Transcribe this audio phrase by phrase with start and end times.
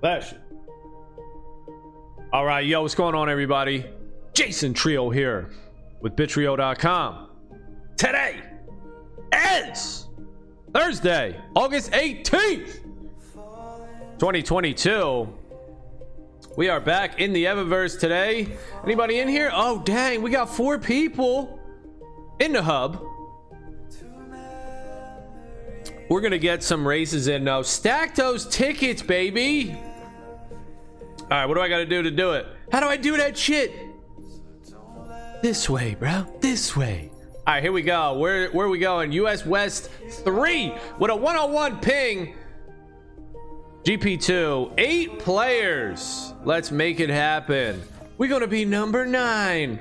[0.00, 0.38] Fashion.
[2.32, 3.84] All right, yo, what's going on, everybody?
[4.32, 5.50] Jason Trio here
[6.00, 7.28] with Bitrio.com.
[7.98, 8.40] Today
[9.70, 10.08] is
[10.72, 12.82] Thursday, August 18th,
[14.18, 15.28] 2022.
[16.56, 18.48] We are back in the Evaverse today.
[18.84, 19.50] Anybody in here?
[19.52, 21.60] Oh, dang, we got four people
[22.38, 23.04] in the hub.
[26.08, 27.62] We're gonna get some races in now.
[27.62, 29.78] Stack those tickets, baby.
[31.30, 32.44] All right, what do I gotta do to do it?
[32.72, 33.72] How do I do that shit?
[35.42, 36.26] This way, bro.
[36.40, 37.12] This way.
[37.46, 38.18] All right, here we go.
[38.18, 39.12] Where where are we going?
[39.12, 39.90] US West
[40.24, 42.34] three with a one-on-one ping.
[43.84, 46.34] GP2, eight players.
[46.44, 47.80] Let's make it happen.
[48.18, 49.78] We're gonna be number nine.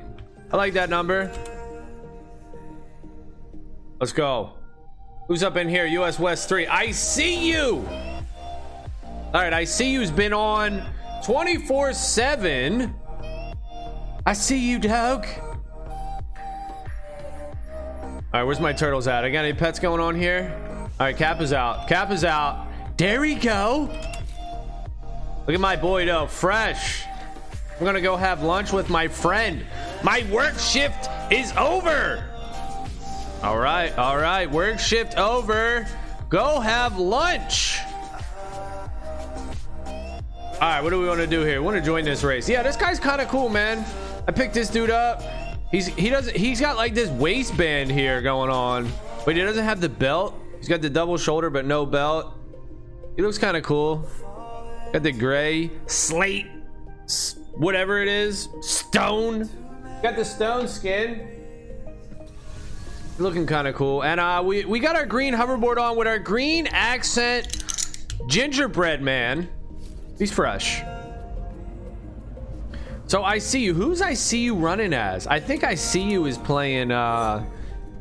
[0.52, 1.32] I like that number.
[4.00, 4.54] Let's go.
[5.28, 5.86] Who's up in here?
[5.88, 6.68] US West 3.
[6.68, 7.88] I see you.
[9.34, 10.82] All right, I see you's been on
[11.24, 12.94] 24 7.
[14.26, 15.26] I see you, dog.
[18.32, 19.24] All right, where's my turtles at?
[19.24, 20.56] I got any pets going on here?
[21.00, 21.88] All right, Cap is out.
[21.88, 22.68] Cap is out.
[22.98, 23.90] There we go.
[25.48, 26.28] Look at my boy, though.
[26.28, 27.06] Fresh.
[27.80, 29.66] I'm gonna go have lunch with my friend.
[30.04, 32.24] My work shift is over.
[33.42, 34.52] All right, all right.
[34.52, 35.88] Work shift over.
[36.28, 37.79] Go have lunch.
[40.62, 41.62] All right, what do we want to do here?
[41.62, 42.50] We want to join this race.
[42.50, 43.86] Yeah, this guy's kind of cool, man.
[44.28, 45.24] I picked this dude up.
[45.72, 48.92] He's he doesn't he's got like this waistband here going on,
[49.24, 50.36] but he doesn't have the belt.
[50.58, 52.34] He's got the double shoulder but no belt.
[53.16, 54.06] He looks kind of cool.
[54.92, 56.48] Got the gray slate,
[57.56, 59.50] whatever it is, stone.
[60.04, 61.38] Got the stone skin
[63.18, 66.20] looking kind of cool and uh we we got our green hoverboard on with our
[66.20, 67.66] green accent
[68.28, 69.50] gingerbread man
[70.20, 70.84] he's fresh.
[73.08, 73.74] So i see you.
[73.74, 75.26] Who's i see you running as?
[75.26, 77.44] I think i see you is playing uh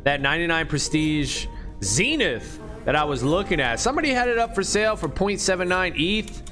[0.04, 1.46] that 99 prestige
[1.82, 3.80] zenith that i was looking at.
[3.80, 6.42] Somebody had it up for sale for 0.79 eth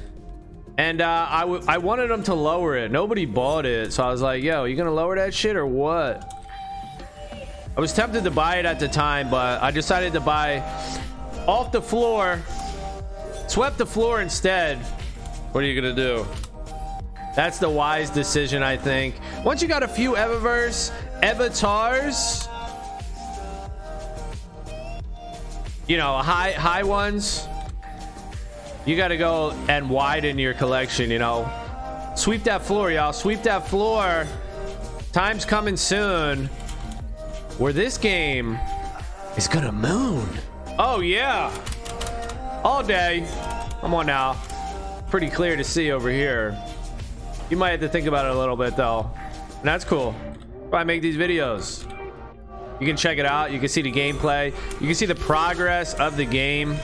[0.79, 2.91] and uh I, w- I wanted them to lower it.
[2.91, 3.93] Nobody bought it.
[3.93, 6.33] So i was like yo you gonna lower that shit or what?
[7.77, 10.61] I was tempted to buy it at the time, but I decided to buy
[11.47, 12.41] off the floor,
[13.49, 14.79] swept the floor instead.
[15.57, 16.27] What are you gonna do?
[17.35, 19.15] That's the wise decision, I think.
[19.43, 22.47] Once you got a few Evaverse avatars,
[25.87, 27.49] you know, high high ones,
[28.85, 31.11] you got to go and widen your collection.
[31.11, 31.51] You know,
[32.17, 33.15] sweep that floor, y'all.
[33.15, 34.27] Sweep that floor.
[35.13, 36.49] Time's coming soon
[37.57, 38.59] where this game
[39.39, 40.29] is gonna moon.
[40.79, 41.51] Oh yeah,
[42.63, 43.27] all day.
[43.81, 44.37] Come on now.
[45.17, 46.55] Pretty clear to see over here.
[47.49, 49.11] You might have to think about it a little bit though.
[49.49, 50.15] And that's cool.
[50.75, 51.91] I make these videos.
[52.79, 53.51] You can check it out.
[53.51, 54.53] You can see the gameplay.
[54.79, 56.77] You can see the progress of the game.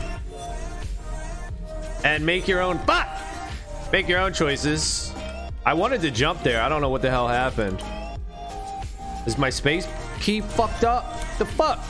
[2.05, 3.07] And make your own but
[3.93, 5.13] make your own choices.
[5.67, 6.63] I wanted to jump there.
[6.63, 7.85] I don't know what the hell happened.
[9.27, 9.87] Is my space
[10.21, 11.05] key fucked up?
[11.37, 11.85] The fuck?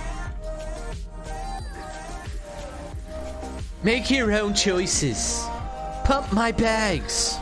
[3.85, 5.47] Make your own choices.
[6.05, 7.37] Pump my bags.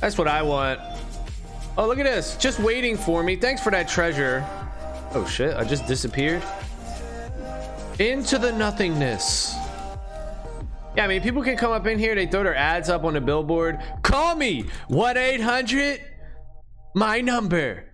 [0.00, 0.80] That's what I want.
[1.76, 2.36] Oh, look at this.
[2.36, 3.36] Just waiting for me.
[3.36, 4.46] Thanks for that treasure.
[5.12, 6.42] Oh shit, I just disappeared.
[7.98, 9.54] Into the nothingness.
[10.96, 12.14] Yeah, I mean, people can come up in here.
[12.14, 13.80] They throw their ads up on the billboard.
[14.02, 14.64] Call me.
[14.88, 16.00] 1-800.
[16.94, 17.84] My number.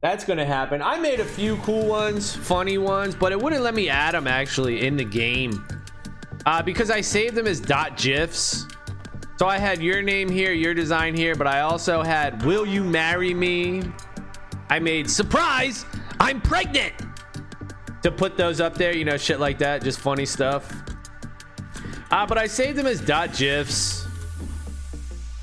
[0.00, 0.80] That's gonna happen.
[0.80, 4.28] I made a few cool ones, funny ones, but it wouldn't let me add them
[4.28, 5.64] actually in the game
[6.48, 8.66] uh, because I saved them as dot gifs.
[9.36, 12.82] So I had your name here, your design here, but I also had "Will you
[12.82, 13.82] marry me?"
[14.70, 15.84] I made surprise.
[16.18, 16.94] I'm pregnant
[18.02, 18.96] to put those up there.
[18.96, 20.72] You know, shit like that, just funny stuff.
[22.10, 24.06] Uh, but I saved them as dot gifs,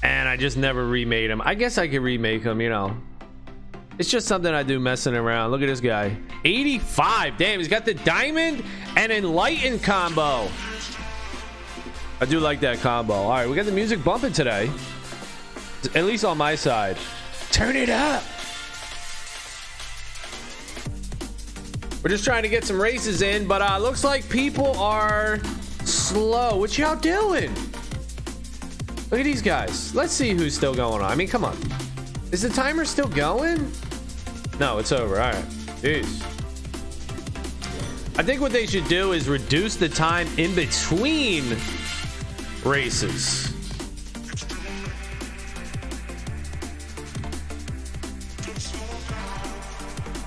[0.02, 1.40] and I just never remade them.
[1.46, 2.60] I guess I could remake them.
[2.60, 2.98] You know.
[3.98, 5.52] It's just something I do messing around.
[5.52, 6.18] Look at this guy.
[6.44, 7.38] 85.
[7.38, 8.62] Damn, he's got the diamond
[8.98, 10.50] and enlightened combo.
[12.22, 13.14] I do like that combo.
[13.14, 14.72] All right, we got the music bumping today.
[15.94, 16.98] At least on my side.
[17.52, 18.24] Turn it up.
[22.02, 25.40] We're just trying to get some races in, but uh looks like people are
[25.84, 26.58] slow.
[26.58, 27.54] What y'all doing?
[29.12, 29.94] Look at these guys.
[29.94, 31.12] Let's see who's still going on.
[31.12, 31.58] I mean, come on.
[32.32, 33.72] Is the timer still going?
[34.60, 35.22] No, it's over.
[35.22, 35.46] All right.
[35.82, 36.22] Jeez.
[38.18, 41.44] I think what they should do is reduce the time in between
[42.66, 43.52] races.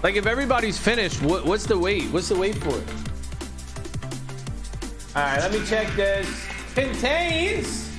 [0.02, 2.04] Like if everybody's finished, what, what's the wait?
[2.04, 2.88] What's the wait for it?
[5.16, 6.46] All right, let me check this.
[6.74, 7.90] Contains.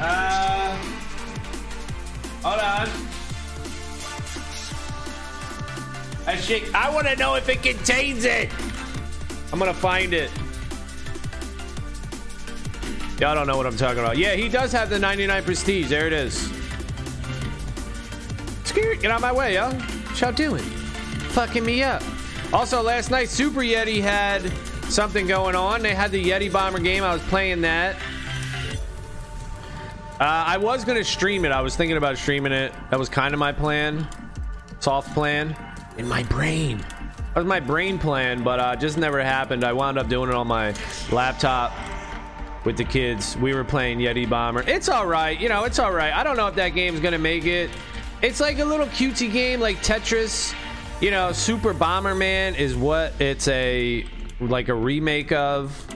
[0.00, 0.76] Uh,
[2.42, 2.88] hold on.
[6.38, 6.74] Shit.
[6.74, 8.50] I want to know if it contains it.
[9.52, 10.30] I'm gonna find it.
[13.20, 14.18] Y'all don't know what I'm talking about.
[14.18, 15.88] Yeah, he does have the 99 prestige.
[15.88, 16.50] There it is.
[18.74, 19.70] Get out of my way, yo.
[19.70, 20.62] What y'all doing?
[20.62, 22.02] Fucking me up.
[22.52, 24.50] Also, last night, Super Yeti had
[24.90, 25.82] something going on.
[25.82, 27.04] They had the Yeti Bomber game.
[27.04, 27.96] I was playing that.
[30.18, 31.52] Uh, I was going to stream it.
[31.52, 32.72] I was thinking about streaming it.
[32.90, 34.08] That was kind of my plan.
[34.80, 35.54] Soft plan.
[35.98, 36.78] In my brain.
[36.78, 39.64] That was my brain plan, but uh, just never happened.
[39.64, 40.74] I wound up doing it on my
[41.12, 41.72] laptop
[42.64, 43.36] with the kids.
[43.36, 44.62] We were playing Yeti Bomber.
[44.66, 45.38] It's all right.
[45.38, 46.12] You know, it's all right.
[46.12, 47.70] I don't know if that game's going to make it.
[48.22, 50.54] It's like a little cutesy game like Tetris.
[51.00, 54.06] You know, Super Bomberman is what it's a
[54.40, 55.86] like a remake of.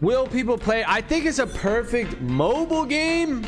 [0.00, 0.82] Will people play?
[0.86, 3.46] I think it's a perfect mobile game.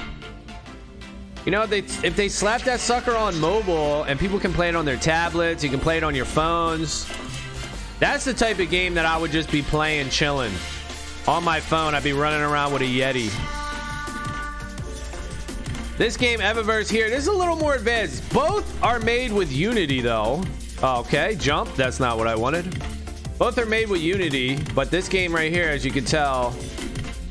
[1.47, 4.69] You know, if they if they slap that sucker on mobile and people can play
[4.69, 7.11] it on their tablets, you can play it on your phones.
[7.99, 10.53] That's the type of game that I would just be playing, chilling
[11.26, 11.94] on my phone.
[11.94, 13.30] I'd be running around with a Yeti.
[15.98, 18.28] This game, Evaverse here, this is a little more advanced.
[18.32, 20.42] Both are made with Unity, though.
[20.82, 21.74] Okay, jump.
[21.76, 22.82] That's not what I wanted.
[23.38, 26.56] Both are made with Unity, but this game right here, as you can tell,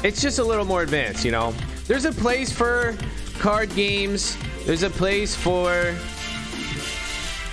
[0.04, 1.54] it's just a little more advanced, you know?
[1.88, 2.96] There's a place for
[3.40, 4.38] card games.
[4.66, 5.96] There's a place for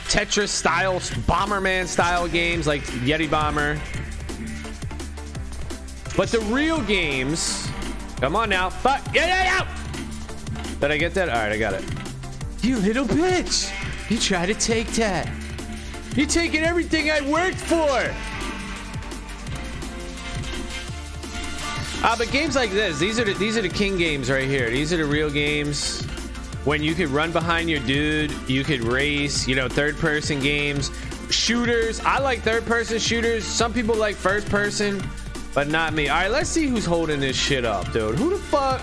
[0.09, 3.81] Tetris style, Bomberman style games like Yeti Bomber.
[6.19, 7.69] But the real games,
[8.21, 8.71] come on now.
[8.71, 9.15] Fuck.
[9.15, 10.75] Yeah, yeah, yeah.
[10.81, 11.29] Did I get that?
[11.29, 11.85] All right, I got it.
[12.61, 13.73] You little bitch.
[14.11, 15.31] You try to take that.
[16.17, 18.13] You're taking everything I worked for.
[22.05, 24.71] Uh, but games like this, these are the, these are the king games right here.
[24.71, 26.03] These are the real games
[26.65, 29.47] when you could run behind your dude, you could race.
[29.47, 30.91] You know, third person games,
[31.31, 32.01] shooters.
[32.01, 33.45] I like third person shooters.
[33.45, 35.01] Some people like first person,
[35.59, 36.09] but not me.
[36.09, 38.17] All right, let's see who's holding this shit up, dude.
[38.17, 38.81] Who the fuck?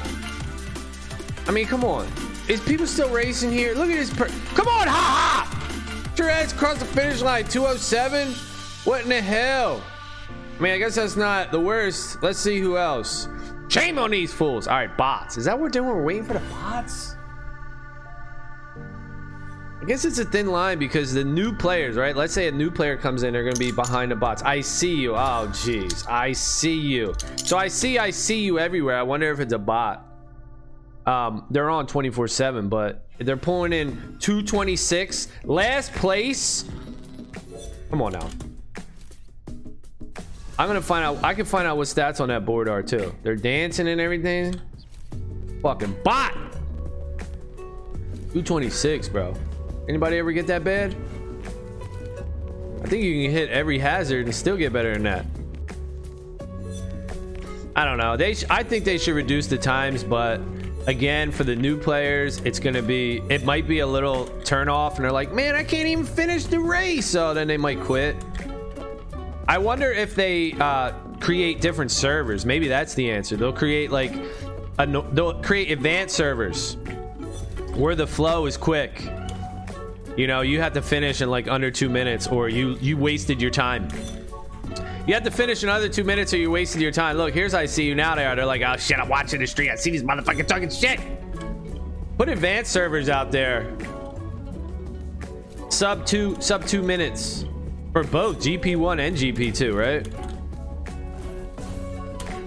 [1.48, 2.06] I mean, come on.
[2.50, 3.74] Is people still racing here?
[3.76, 4.12] Look at this.
[4.12, 6.14] Come on, ha ha!
[6.18, 7.46] Your ass the finish line.
[7.46, 8.34] 207.
[8.84, 9.82] What in the hell?
[10.60, 12.22] I mean, I guess that's not the worst.
[12.22, 13.30] Let's see who else.
[13.70, 14.68] Shame on these fools.
[14.68, 15.38] All right, bots.
[15.38, 15.88] Is that what we're doing?
[15.88, 17.15] We're waiting for the bots?
[19.86, 22.16] I guess it's a thin line because the new players, right?
[22.16, 24.42] Let's say a new player comes in, they're going to be behind the bots.
[24.42, 25.14] I see you.
[25.14, 26.10] Oh, jeez.
[26.10, 27.14] I see you.
[27.36, 28.98] So I see, I see you everywhere.
[28.98, 30.04] I wonder if it's a bot.
[31.06, 35.28] Um, they're on 24 7, but they're pulling in 226.
[35.44, 36.66] Last place.
[37.92, 38.28] Come on now.
[40.58, 41.24] I'm gonna find out.
[41.24, 43.14] I can find out what stats on that board are too.
[43.22, 44.60] They're dancing and everything.
[45.62, 46.34] Fucking bot.
[48.34, 49.36] 226, bro.
[49.88, 50.96] Anybody ever get that bad?
[52.84, 55.26] I think you can hit every hazard and still get better than that.
[57.76, 58.16] I don't know.
[58.16, 58.36] They.
[58.50, 60.40] I think they should reduce the times, but
[60.88, 63.22] again, for the new players, it's gonna be.
[63.30, 66.46] It might be a little turn off, and they're like, "Man, I can't even finish
[66.46, 68.16] the race," so then they might quit.
[69.48, 72.46] I wonder if they uh, create different servers.
[72.46, 73.36] Maybe that's the answer.
[73.36, 74.14] They'll create like
[74.80, 76.78] a, they'll create advanced servers
[77.76, 79.02] where the flow is quick.
[80.16, 83.42] You know, you have to finish in like under two minutes, or you you wasted
[83.42, 83.90] your time.
[85.08, 87.18] You have to finish another two minutes, or you wasted your time.
[87.18, 88.16] Look, here's how I see you now.
[88.16, 88.36] They are.
[88.36, 89.70] They're like, oh shit, I'm watching the street.
[89.70, 91.00] I see these motherfuckers talking shit.
[92.18, 93.76] Put advanced servers out there.
[95.70, 97.46] Sub two, sub two minutes.
[97.92, 100.06] For both GP1 and GP2, right?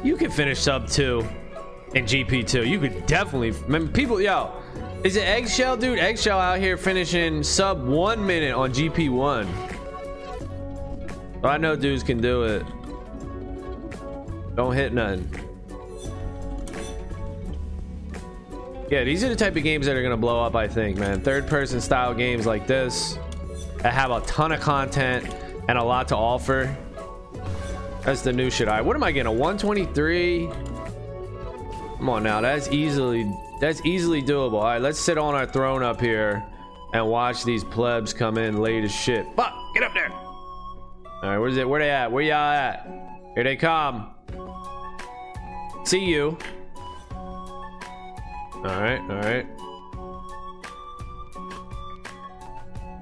[0.04, 1.26] You can finish sub 2
[1.94, 2.68] in GP2.
[2.68, 3.54] You could definitely.
[3.66, 4.52] I mean, people, yo,
[5.04, 5.98] is it Eggshell, dude?
[5.98, 9.46] Eggshell out here finishing sub 1 minute on GP1.
[11.44, 12.64] I know dudes can do it.
[14.56, 15.30] Don't hit none.
[18.90, 20.98] Yeah, these are the type of games that are going to blow up, I think,
[20.98, 21.20] man.
[21.20, 23.18] Third person style games like this
[23.78, 25.32] that have a ton of content
[25.68, 26.76] and a lot to offer.
[28.02, 28.66] That's the new shit.
[28.66, 29.26] I what am I getting?
[29.26, 30.48] A 123?
[31.98, 34.54] Come on now, that's easily that's easily doable.
[34.54, 36.44] All right, let's sit on our throne up here
[36.92, 39.26] and watch these plebs come in late as shit.
[39.36, 40.10] Fuck, get up there.
[40.10, 41.68] All right, where's it?
[41.68, 42.10] Where they at?
[42.12, 42.86] Where y'all at?
[43.34, 44.10] Here they come.
[45.84, 46.38] See you.
[47.10, 49.46] All right, all right.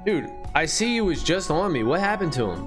[0.04, 1.82] Dude, I see you was just on me.
[1.82, 2.64] What happened to him?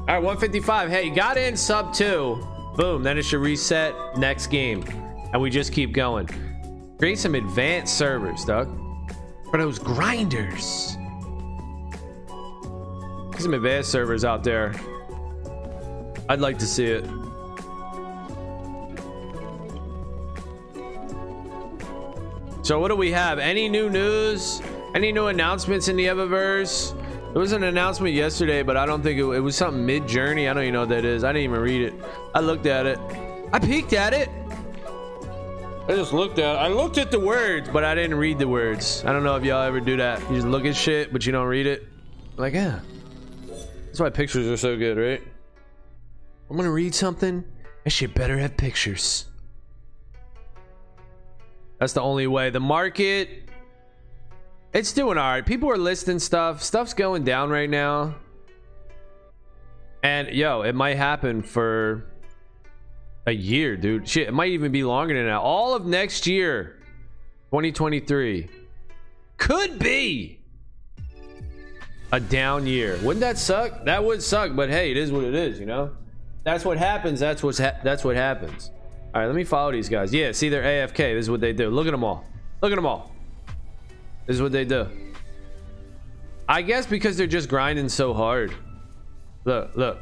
[0.00, 0.90] All right, 155.
[0.90, 2.44] Hey, you got in sub two.
[2.76, 4.84] Boom, then it should reset next game.
[5.32, 6.28] And we just keep going.
[6.98, 8.68] Create some advanced servers, Doug.
[9.50, 10.96] For those grinders.
[13.38, 14.74] Some advanced servers out there.
[16.28, 17.04] I'd like to see it.
[22.62, 23.38] So what do we have?
[23.38, 24.62] Any new news?
[24.94, 26.94] Any new announcements in the Evaverse?
[27.32, 30.50] There was an announcement yesterday, but I don't think it, it was something Midjourney.
[30.50, 31.22] I don't even know what that is.
[31.22, 31.94] I didn't even read it.
[32.34, 32.98] I looked at it.
[33.52, 34.28] I peeked at it.
[35.86, 36.58] I just looked at it.
[36.58, 39.04] I looked at the words, but I didn't read the words.
[39.06, 40.20] I don't know if y'all ever do that.
[40.28, 41.86] You just look at shit, but you don't read it.
[42.36, 42.80] Like, yeah.
[43.86, 45.22] That's why pictures are so good, right?
[46.48, 47.44] I'm gonna read something.
[47.84, 49.26] That shit better have pictures.
[51.78, 52.50] That's the only way.
[52.50, 53.49] The market,
[54.72, 55.44] it's doing all right.
[55.44, 56.62] People are listing stuff.
[56.62, 58.16] Stuff's going down right now.
[60.02, 62.06] And yo, it might happen for
[63.26, 64.08] a year, dude.
[64.08, 65.38] Shit, it might even be longer than that.
[65.38, 66.78] All of next year,
[67.50, 68.48] 2023,
[69.36, 70.40] could be
[72.12, 72.98] a down year.
[73.02, 73.84] Wouldn't that suck?
[73.84, 75.92] That would suck, but hey, it is what it is, you know.
[76.44, 77.20] That's what happens.
[77.20, 78.70] That's what's ha- that's what happens.
[79.14, 80.14] All right, let me follow these guys.
[80.14, 81.14] Yeah, see, they're AFK.
[81.14, 81.68] This is what they do.
[81.68, 82.24] Look at them all.
[82.62, 83.09] Look at them all.
[84.26, 84.86] Is what they do.
[86.48, 88.54] I guess because they're just grinding so hard.
[89.44, 89.98] Look, look.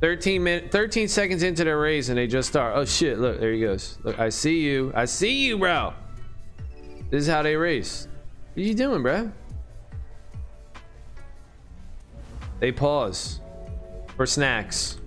[0.00, 2.74] 13 minutes, 13 seconds into their race, and they just start.
[2.76, 3.18] Oh shit!
[3.18, 3.98] Look, there he goes.
[4.02, 4.92] Look, I see you.
[4.94, 5.94] I see you, bro.
[7.10, 8.08] This is how they race.
[8.54, 9.32] What you doing, bro?
[12.60, 13.40] They pause
[14.16, 14.98] for snacks.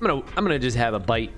[0.00, 1.32] I'm gonna, I'm gonna just have a bite.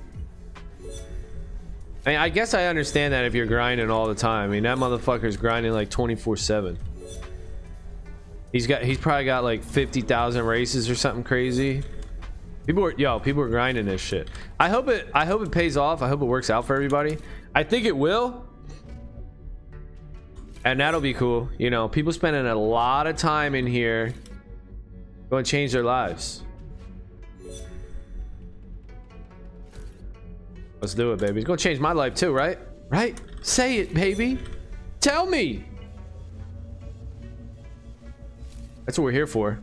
[2.09, 4.49] I mean, I guess I understand that if you're grinding all the time.
[4.49, 6.79] I mean, that motherfucker's grinding like 24 seven.
[8.51, 11.83] He's got, he's probably got like 50,000 races or something crazy.
[12.65, 14.31] People are, yo, people are grinding this shit.
[14.59, 16.01] I hope it, I hope it pays off.
[16.01, 17.19] I hope it works out for everybody.
[17.55, 18.47] I think it will.
[20.65, 21.51] And that'll be cool.
[21.59, 24.15] You know, people spending a lot of time in here
[25.29, 26.43] going to change their lives.
[30.81, 31.41] Let's do it, baby.
[31.41, 32.59] It's gonna change my life too, right?
[32.89, 33.21] Right?
[33.43, 34.39] Say it, baby.
[35.01, 35.65] Tell me.
[38.85, 39.61] That's what we're here for.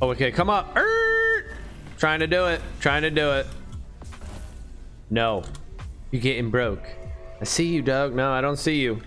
[0.00, 0.76] Oh, okay, come up.
[0.76, 1.44] Er
[1.98, 2.60] Trying to do it.
[2.80, 3.46] Trying to do it.
[5.10, 5.42] No.
[6.12, 6.86] You're getting broke.
[7.40, 8.14] I see you, Doug.
[8.14, 9.02] No, I don't see you.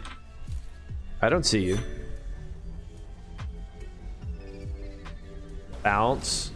[1.22, 1.78] I don't see you.
[5.84, 6.51] Bounce.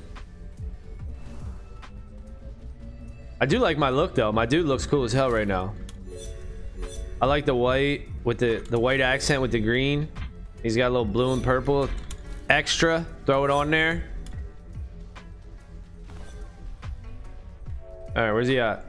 [3.40, 4.32] I do like my look though.
[4.32, 5.74] My dude looks cool as hell right now.
[7.22, 10.08] I like the white with the the white accent with the green.
[10.64, 11.90] He's got a little blue and purple
[12.50, 13.06] extra.
[13.26, 14.04] Throw it on there.
[18.16, 18.86] All right, where's he at?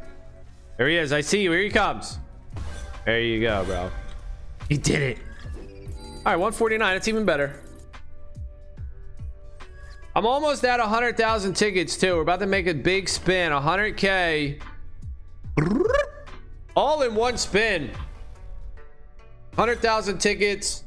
[0.76, 1.12] There he is.
[1.12, 1.50] I see you.
[1.50, 2.18] Here he comes.
[3.04, 3.90] There you go, bro.
[4.68, 5.18] He did it.
[6.24, 6.96] All right, 149.
[6.96, 7.60] It's even better.
[10.16, 12.14] I'm almost at 100,000 tickets too.
[12.14, 13.52] We're about to make a big spin.
[13.52, 14.58] 100K.
[16.74, 17.90] All in one spin.
[19.56, 20.84] 100,000 tickets.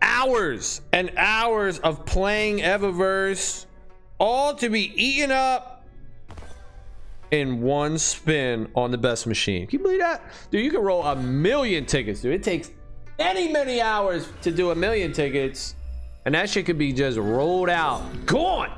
[0.00, 3.66] Hours and hours of playing Evaverse.
[4.20, 5.84] All to be eaten up
[7.32, 9.66] in one spin on the best machine.
[9.66, 10.22] Can you believe that?
[10.52, 12.34] Dude, you can roll a million tickets, dude.
[12.34, 12.70] It takes
[13.18, 15.74] many, many hours to do a million tickets.
[16.24, 18.70] And that shit could be just rolled out, gone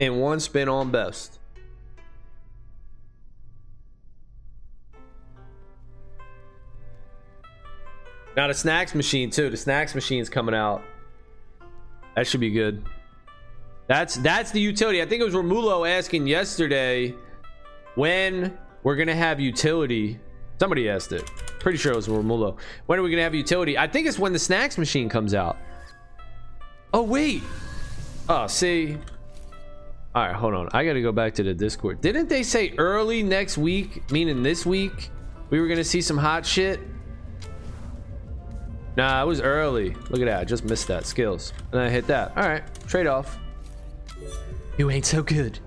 [0.00, 1.38] in one spin on best.
[8.36, 9.50] Now the snacks machine too.
[9.50, 10.84] The snacks machine's coming out.
[12.14, 12.84] That should be good.
[13.88, 15.02] That's that's the utility.
[15.02, 17.14] I think it was Romulo asking yesterday
[17.96, 20.20] when we're gonna have utility.
[20.60, 21.26] Somebody asked it.
[21.58, 22.58] Pretty sure it was Romulo.
[22.86, 23.76] When are we gonna have utility?
[23.76, 25.56] I think it's when the snacks machine comes out.
[26.92, 27.42] Oh, wait.
[28.28, 28.96] Oh, see.
[30.14, 30.68] All right, hold on.
[30.72, 32.00] I got to go back to the Discord.
[32.00, 35.10] Didn't they say early next week, meaning this week,
[35.50, 36.80] we were going to see some hot shit?
[38.96, 39.90] Nah, it was early.
[40.10, 40.40] Look at that.
[40.40, 41.06] I just missed that.
[41.06, 41.52] Skills.
[41.72, 42.36] And I hit that.
[42.36, 42.64] All right.
[42.88, 43.38] Trade off.
[44.76, 45.58] You ain't so good.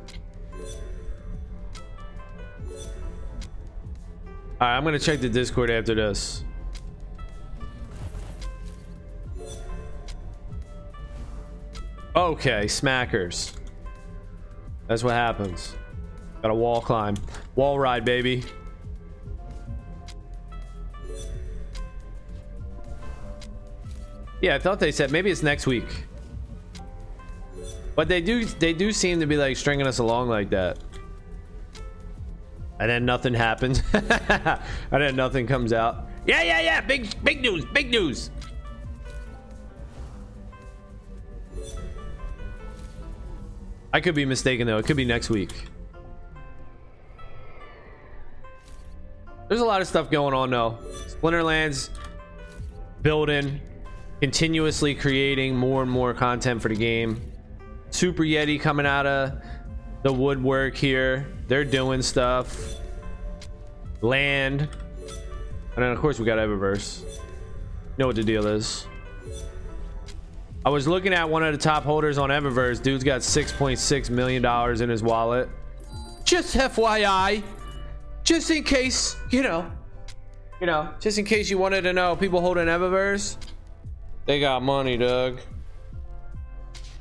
[4.59, 6.43] All right, I'm going to check the Discord after this.
[12.15, 13.53] Okay, smackers.
[14.87, 15.75] That's what happens.
[16.41, 17.15] Got a wall climb.
[17.55, 18.43] Wall ride, baby.
[24.41, 25.85] Yeah, I thought they said maybe it's next week.
[27.95, 30.79] But they do they do seem to be like stringing us along like that.
[32.79, 33.83] And then nothing happens.
[33.93, 36.07] and then nothing comes out.
[36.25, 36.81] Yeah, yeah, yeah.
[36.81, 38.31] Big big news, big news.
[43.93, 44.77] I could be mistaken though.
[44.77, 45.51] It could be next week.
[49.47, 50.77] There's a lot of stuff going on though.
[51.07, 51.89] Splinterlands
[53.01, 53.59] building,
[54.21, 57.21] continuously creating more and more content for the game.
[57.89, 59.41] Super Yeti coming out of
[60.03, 61.27] the woodwork here.
[61.47, 62.75] They're doing stuff.
[64.01, 64.61] Land.
[64.61, 67.03] And then of course we got Evaverse.
[67.97, 68.85] Know what the deal is.
[70.63, 72.83] I was looking at one of the top holders on Evaverse.
[72.83, 74.45] Dude's got $6.6 million
[74.81, 75.49] in his wallet.
[76.23, 77.43] Just FYI.
[78.23, 79.71] Just in case, you know.
[80.59, 83.37] You know, just in case you wanted to know, people holding Evaverse,
[84.27, 85.39] they got money, Doug.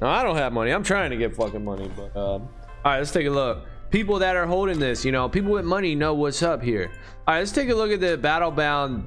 [0.00, 0.70] No, I don't have money.
[0.70, 2.48] I'm trying to get fucking money, but um, all
[2.86, 3.66] right, let's take a look.
[3.90, 6.90] People that are holding this, you know, people with money know what's up here.
[7.28, 9.04] All right, let's take a look at the Battlebound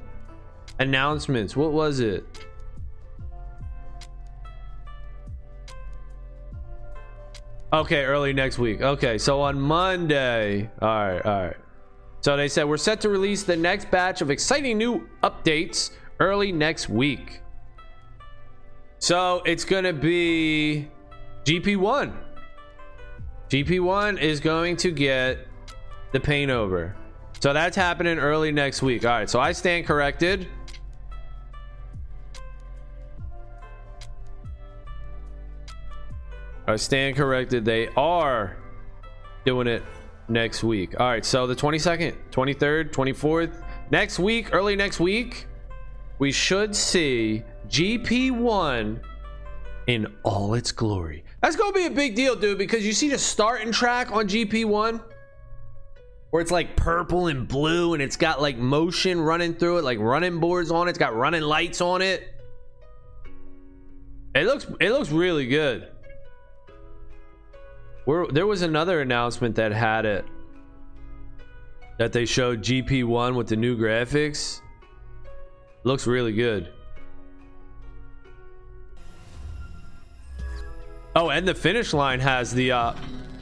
[0.78, 1.56] announcements.
[1.56, 2.24] What was it?
[7.74, 8.80] Okay, early next week.
[8.80, 10.70] Okay, so on Monday.
[10.80, 11.56] All right, all right.
[12.20, 15.90] So they said we're set to release the next batch of exciting new updates
[16.20, 17.40] early next week.
[19.00, 20.88] So it's going to be
[21.42, 22.14] GP1.
[23.48, 25.48] GP1 is going to get
[26.12, 26.94] the paint over.
[27.40, 29.04] So that's happening early next week.
[29.04, 30.46] All right, so I stand corrected.
[36.66, 37.64] I stand corrected.
[37.64, 38.56] They are
[39.44, 39.82] doing it
[40.28, 40.98] next week.
[40.98, 45.46] All right, so the 22nd, 23rd, 24th, next week, early next week,
[46.18, 49.00] we should see GP1
[49.86, 51.24] in all its glory.
[51.42, 54.26] That's going to be a big deal, dude, because you see the starting track on
[54.26, 55.02] GP1
[56.30, 59.98] where it's like purple and blue and it's got like motion running through it, like
[59.98, 62.28] running boards on it, it's got running lights on it.
[64.34, 65.93] It looks it looks really good.
[68.06, 70.26] There was another announcement that had it
[71.98, 74.60] that they showed GP1 with the new graphics.
[75.84, 76.70] Looks really good.
[81.16, 82.94] Oh, and the finish line has the uh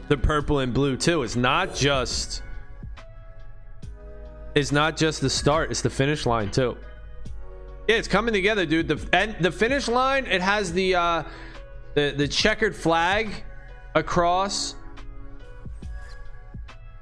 [0.08, 1.22] the purple and blue too.
[1.22, 2.42] It's not just
[4.54, 6.76] it's not just the start, it's the finish line too.
[7.88, 8.88] Yeah, it's coming together, dude.
[8.88, 11.22] The and the finish line, it has the uh
[11.94, 13.42] the the checkered flag
[13.94, 14.74] across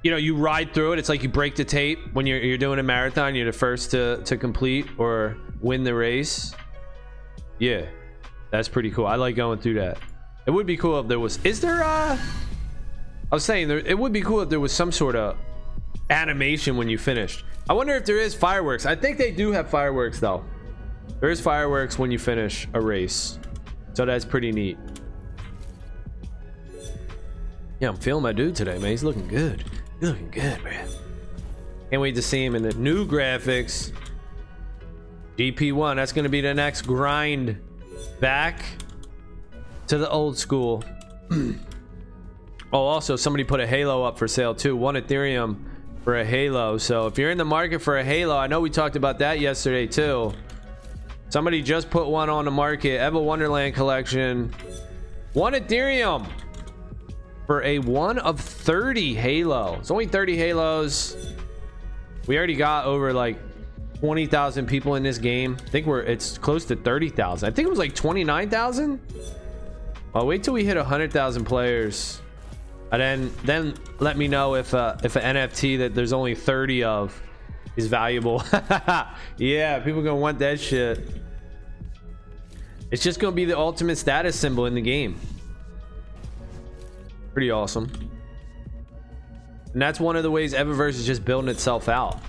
[0.02, 0.98] you know you ride through it.
[0.98, 3.90] It's like you break the tape when you're, you're doing a marathon you're the first
[3.92, 6.54] to to complete or win the race.
[7.58, 7.86] Yeah
[8.50, 9.06] that's pretty cool.
[9.06, 9.98] I like going through that.
[10.46, 12.18] It would be cool if there was is there uh
[13.30, 15.36] i was saying there it would be cool if there was some sort of
[16.08, 17.44] animation when you finished.
[17.68, 18.86] I wonder if there is fireworks.
[18.86, 20.44] I think they do have fireworks though.
[21.20, 23.38] There is fireworks when you finish a race.
[23.92, 24.78] So that's pretty neat
[27.80, 28.90] yeah, I'm feeling my dude today, man.
[28.90, 29.64] He's looking good.
[29.98, 30.86] He's looking good, man.
[31.88, 33.92] Can't wait to see him in the new graphics.
[35.38, 37.58] GP1, that's going to be the next grind
[38.20, 38.62] back
[39.86, 40.84] to the old school.
[41.30, 41.54] oh,
[42.72, 44.76] also, somebody put a Halo up for sale too.
[44.76, 45.56] One Ethereum
[46.04, 46.76] for a Halo.
[46.76, 49.40] So if you're in the market for a Halo, I know we talked about that
[49.40, 50.34] yesterday too.
[51.30, 53.00] Somebody just put one on the market.
[53.00, 54.54] Eva Wonderland collection.
[55.32, 56.28] One Ethereum
[57.50, 59.78] for a one of 30 Halo.
[59.80, 61.16] It's only 30 Halos.
[62.28, 63.38] We already got over like
[63.98, 65.56] 20,000 people in this game.
[65.60, 67.48] I think we're it's close to 30,000.
[67.48, 69.00] I think it was like 29,000.
[70.14, 72.22] I'll wait till we hit 100,000 players.
[72.92, 76.84] And then then let me know if uh, if an NFT that there's only 30
[76.84, 77.20] of
[77.74, 78.44] is valuable.
[79.38, 81.00] yeah, people gonna want that shit.
[82.92, 85.18] It's just gonna be the ultimate status symbol in the game.
[87.32, 87.90] Pretty awesome.
[89.72, 92.20] And that's one of the ways Evaverse is just building itself out.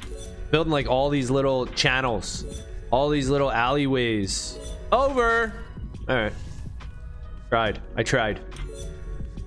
[0.52, 2.46] Building like all these little channels,
[2.92, 4.60] all these little alleyways.
[4.92, 5.54] Over.
[6.08, 6.34] All right.
[7.50, 7.82] Tried.
[7.96, 8.42] I tried.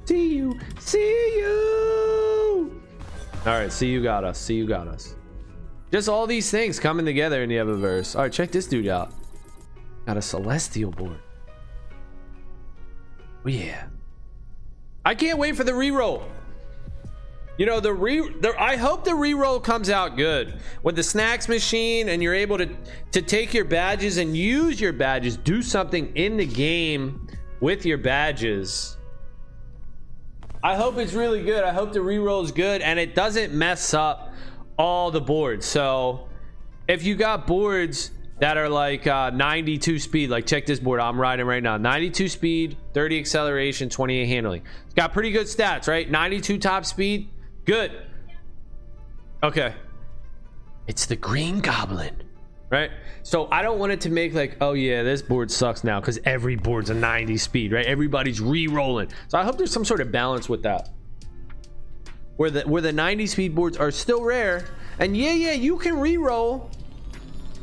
[0.07, 0.59] See you.
[0.81, 2.83] See you.
[3.47, 3.71] All right.
[3.71, 4.39] See you got us.
[4.39, 5.15] See you got us.
[5.93, 8.17] Just all these things coming together in the Evaverse.
[8.17, 8.33] All right.
[8.33, 9.13] Check this dude out.
[10.07, 11.19] Got a celestial board.
[13.45, 13.85] Oh yeah.
[15.05, 16.23] I can't wait for the reroll.
[17.57, 18.21] You know the re.
[18.41, 22.59] The, I hope the reroll comes out good with the snacks machine, and you're able
[22.59, 22.69] to
[23.13, 25.37] to take your badges and use your badges.
[25.37, 27.29] Do something in the game
[27.61, 28.97] with your badges.
[30.65, 31.63] I hope it's really good.
[31.63, 34.33] I hope the reroll is good and it doesn't mess up
[34.79, 35.67] all the boards.
[35.67, 36.27] So
[36.89, 41.21] if you got boards that are like uh, 92 speed, like check this board I'm
[41.21, 44.63] riding right now 92 speed, 30 acceleration, 28 handling.
[44.87, 46.11] It's got pretty good stats, right?
[46.11, 47.31] 92 top speed,
[47.65, 47.93] good.
[49.43, 49.75] Okay.
[50.87, 52.25] It's the Green Goblin
[52.75, 52.91] right?
[53.23, 56.19] So I don't want it to make like, oh yeah, this board sucks now because
[56.25, 57.87] every board's a 90 speed, right?
[57.87, 59.11] Everybody's re-rolling.
[59.29, 60.91] So I hope there's some sort of balance with that.
[62.37, 64.67] Where the where the 90 speed boards are still rare,
[64.99, 66.69] and yeah, yeah, you can re-roll,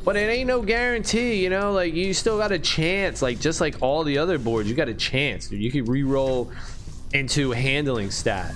[0.03, 1.71] but it ain't no guarantee, you know.
[1.71, 4.89] Like you still got a chance, like just like all the other boards, you got
[4.89, 5.47] a chance.
[5.47, 5.61] Dude.
[5.61, 6.51] You can re-roll
[7.13, 8.53] into handling stat.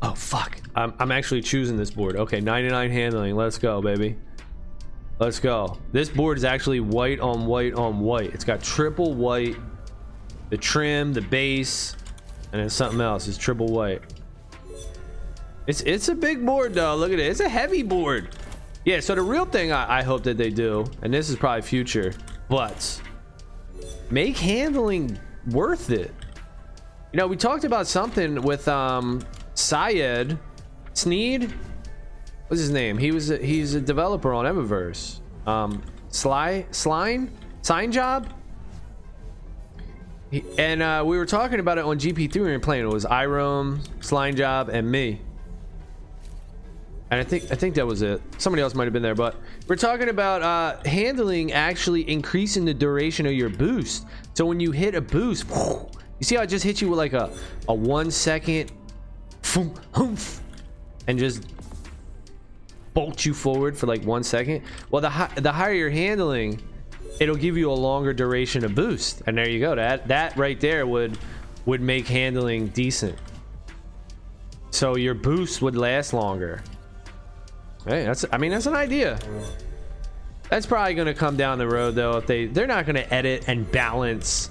[0.00, 0.60] Oh fuck!
[0.74, 2.16] I'm I'm actually choosing this board.
[2.16, 3.36] Okay, 99 handling.
[3.36, 4.16] Let's go, baby.
[5.18, 5.78] Let's go.
[5.90, 8.32] This board is actually white on white on white.
[8.34, 9.56] It's got triple white,
[10.50, 11.96] the trim, the base,
[12.52, 13.26] and then something else.
[13.26, 14.02] It's triple white.
[15.66, 16.94] It's it's a big board though.
[16.94, 17.26] Look at it.
[17.26, 18.28] It's a heavy board.
[18.88, 19.00] Yeah.
[19.00, 22.14] So the real thing I, I hope that they do, and this is probably future,
[22.48, 23.02] but
[24.10, 25.18] make handling
[25.50, 26.10] worth it.
[27.12, 29.22] You know, we talked about something with um
[29.52, 30.38] Syed
[30.94, 31.52] Sneed
[32.46, 32.96] what's his name?
[32.96, 35.20] He was a, he's a developer on Evaverse.
[35.46, 38.32] Um, Sly Sline Sign Job.
[40.30, 42.84] He, and uh, we were talking about it on GP3 we were playing.
[42.84, 45.20] It was Irome, Slime Job, and me.
[47.10, 48.20] And I think I think that was it.
[48.36, 52.74] Somebody else might have been there, but we're talking about uh, handling actually increasing the
[52.74, 54.06] duration of your boost.
[54.34, 57.14] So when you hit a boost, you see how it just hit you with like
[57.14, 57.30] a
[57.68, 58.70] a one second,
[61.06, 61.46] and just
[62.92, 64.62] bolt you forward for like one second.
[64.90, 66.60] Well, the hi- the higher you're handling,
[67.20, 69.74] it'll give you a longer duration of boost, and there you go.
[69.74, 71.16] That that right there would
[71.64, 73.18] would make handling decent.
[74.70, 76.62] So your boost would last longer.
[77.86, 79.18] Hey, that's I mean that's an idea.
[80.50, 83.14] That's probably going to come down the road though if they they're not going to
[83.14, 84.50] edit and balance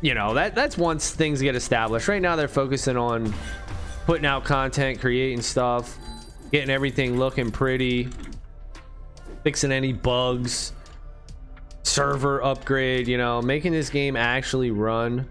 [0.00, 2.08] you know, that that's once things get established.
[2.08, 3.34] Right now they're focusing on
[4.06, 5.98] putting out content, creating stuff,
[6.52, 8.08] getting everything looking pretty,
[9.42, 10.72] fixing any bugs,
[11.82, 15.28] server upgrade, you know, making this game actually run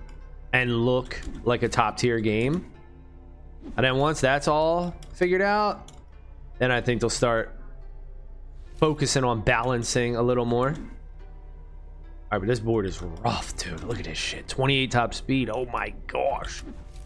[0.54, 2.70] and look like a top tier game.
[3.76, 5.92] And then once that's all figured out,
[6.60, 7.56] then I think they'll start
[8.78, 10.70] focusing on balancing a little more.
[10.70, 10.78] All
[12.32, 13.84] right, but this board is rough, dude.
[13.84, 14.48] Look at this shit.
[14.48, 15.50] 28 top speed.
[15.50, 16.64] Oh my gosh.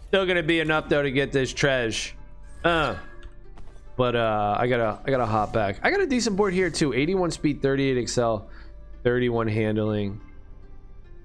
[0.08, 2.14] Still gonna be enough though to get this treasure.
[2.64, 2.96] Uh.
[3.96, 5.78] But uh, I gotta I gotta hop back.
[5.82, 6.92] I got a decent board here too.
[6.94, 8.48] 81 speed, 38 excel,
[9.04, 10.20] 31 handling.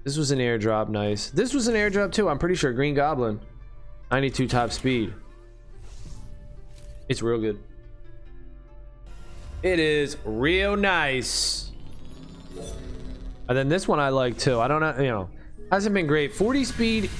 [0.04, 1.30] This was an airdrop, nice.
[1.30, 2.28] This was an airdrop too.
[2.28, 2.72] I'm pretty sure.
[2.72, 3.40] Green Goblin,
[4.10, 5.12] 92 top speed.
[7.08, 7.62] It's real good.
[9.62, 11.72] It is real nice.
[13.48, 14.60] And then this one I like too.
[14.60, 15.30] I don't know, you know,
[15.72, 16.34] hasn't been great.
[16.34, 17.10] 40 speed,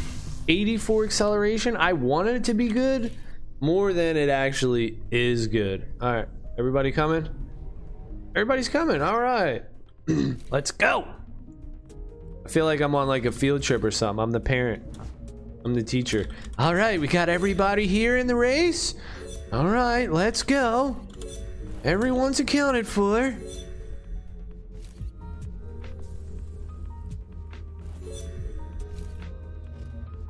[0.47, 1.77] 84 acceleration.
[1.77, 3.13] I wanted it to be good
[3.61, 5.87] more than it actually is good.
[6.01, 7.29] All right, everybody coming?
[8.37, 9.03] Everybody's coming.
[9.03, 9.65] All right,
[10.51, 11.09] let's go.
[12.45, 14.23] I feel like I'm on like a field trip or something.
[14.23, 14.83] I'm the parent.
[15.65, 16.29] I'm the teacher.
[16.59, 18.95] All right, we got everybody here in the race.
[19.51, 20.97] All right, let's go.
[21.83, 23.35] Everyone's accounted for.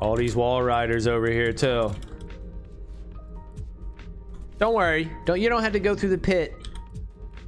[0.01, 1.93] All these wall riders over here too.
[4.59, 5.11] Don't worry.
[5.25, 6.55] Don't you don't have to go through the pit.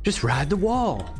[0.02, 1.19] Just ride the wall.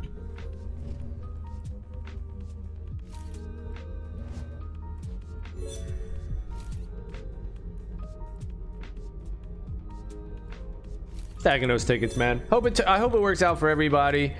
[11.41, 12.43] Stacking those tickets, man.
[12.51, 12.81] Hope it.
[12.87, 14.35] I hope it works out for everybody.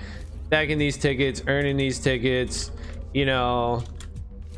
[0.47, 2.71] Stacking these tickets, earning these tickets.
[3.13, 3.83] You know,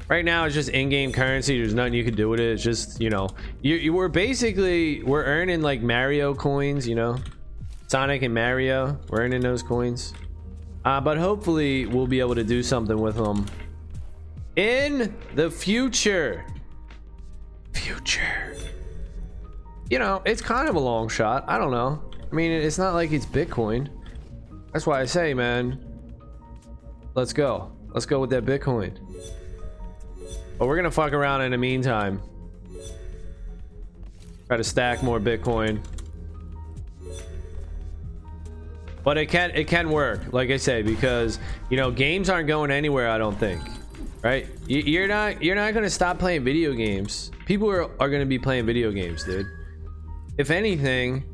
[0.10, 3.02] right now it's just in-game currency there's nothing you can do with it it's just
[3.02, 3.30] you know
[3.62, 7.18] you, you were basically we're earning like mario coins you know
[7.88, 10.14] sonic and mario we're earning those coins
[10.86, 13.46] uh, but hopefully we'll be able to do something with them
[14.56, 16.46] in the future
[17.72, 18.56] future
[19.90, 22.02] you know it's kind of a long shot i don't know
[22.34, 23.88] i mean it's not like it's bitcoin
[24.74, 25.80] that's why i say man
[27.14, 28.98] let's go let's go with that bitcoin
[30.58, 32.22] But we're gonna fuck around in the meantime.
[34.48, 35.84] Try to stack more Bitcoin.
[39.04, 42.72] But it can it can work, like I say, because you know games aren't going
[42.72, 43.10] anywhere.
[43.10, 43.62] I don't think,
[44.22, 44.48] right?
[44.68, 47.32] You're not you're not gonna stop playing video games.
[47.46, 49.48] People are, are gonna be playing video games, dude.
[50.38, 51.26] If anything,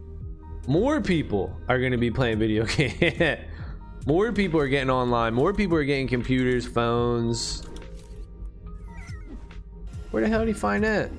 [0.69, 3.39] more people are gonna be playing video games.
[4.05, 5.33] more people are getting online.
[5.33, 7.63] More people are getting computers, phones.
[10.11, 11.11] Where the hell did he find that?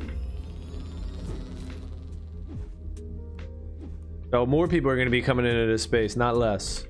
[4.30, 6.84] So more people are going to be coming into this space, not less.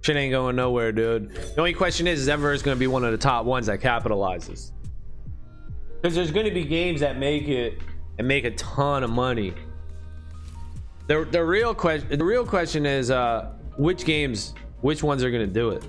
[0.00, 1.34] Shit ain't going nowhere, dude.
[1.34, 3.80] The only question is, is Evaverse going to be one of the top ones that
[3.80, 4.72] capitalizes?
[6.00, 7.78] Because there's going to be games that make it
[8.18, 9.52] and make a ton of money.
[11.08, 15.46] The, the real question the real question is uh, which games which ones are going
[15.46, 15.82] to do it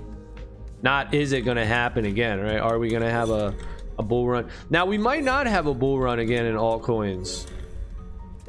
[0.82, 3.54] not is it going to happen again right are we going to have a,
[3.98, 7.46] a bull run now we might not have a bull run again in altcoins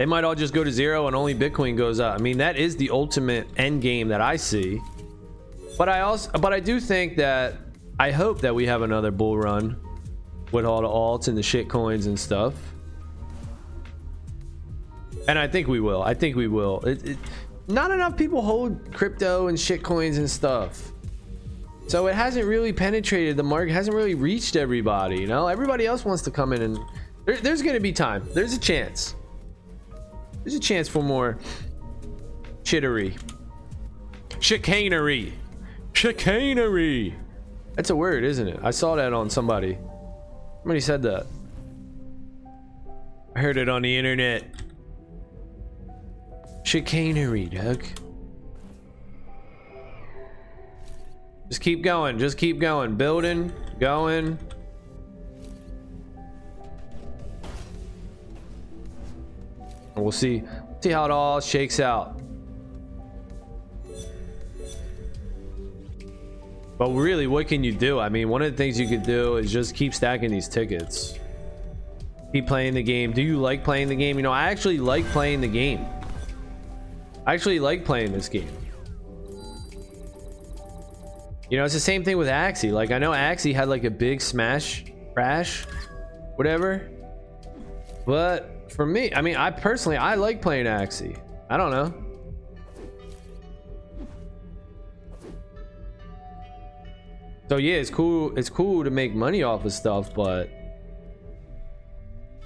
[0.01, 2.15] they might all just go to zero and only Bitcoin goes up.
[2.15, 4.81] I mean, that is the ultimate end game that I see.
[5.77, 7.55] But I also, but I do think that
[7.99, 9.77] I hope that we have another bull run
[10.51, 12.53] with all the alts and the shit coins and stuff.
[15.27, 16.01] And I think we will.
[16.01, 16.79] I think we will.
[16.81, 17.17] It, it,
[17.67, 20.91] not enough people hold crypto and shit coins and stuff.
[21.87, 25.17] So it hasn't really penetrated the market, hasn't really reached everybody.
[25.19, 26.79] You know, everybody else wants to come in and
[27.25, 28.27] there, there's going to be time.
[28.33, 29.15] There's a chance.
[30.43, 31.37] There's a chance for more
[32.63, 33.15] chittery.
[34.39, 35.33] Chicanery.
[35.93, 37.13] Chicanery.
[37.75, 38.59] That's a word, isn't it?
[38.63, 39.77] I saw that on somebody.
[40.61, 41.25] Somebody said that.
[43.35, 44.43] I heard it on the internet.
[46.63, 47.83] Chicanery, Doug.
[51.49, 52.17] Just keep going.
[52.17, 52.95] Just keep going.
[52.95, 54.39] Building, going.
[59.95, 60.43] We'll see
[60.79, 62.19] see how it all shakes out.
[66.77, 67.99] But really, what can you do?
[67.99, 71.19] I mean, one of the things you could do is just keep stacking these tickets.
[72.31, 73.11] Keep playing the game.
[73.11, 74.17] Do you like playing the game?
[74.17, 75.85] You know, I actually like playing the game.
[77.25, 78.49] I actually like playing this game.
[81.49, 82.71] You know, it's the same thing with Axie.
[82.71, 85.65] Like, I know Axie had like a big smash crash,
[86.35, 86.89] whatever.
[88.05, 91.19] But for me, I mean, I personally, I like playing Axie.
[91.49, 91.93] I don't know.
[97.49, 98.37] So yeah, it's cool.
[98.37, 100.49] It's cool to make money off of stuff, but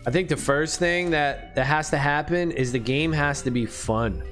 [0.07, 3.51] I think the first thing that that has to happen is the game has to
[3.51, 4.23] be fun.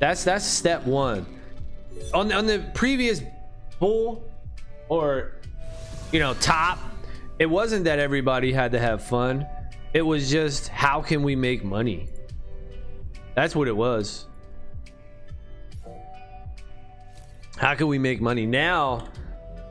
[0.00, 1.26] That's that's step one.
[2.14, 3.22] On on the previous
[3.78, 4.24] bull
[4.88, 5.32] or
[6.10, 6.78] you know top,
[7.38, 9.46] it wasn't that everybody had to have fun.
[9.92, 12.08] It was just how can we make money?
[13.34, 14.26] That's what it was.
[17.58, 18.46] How can we make money?
[18.46, 19.06] Now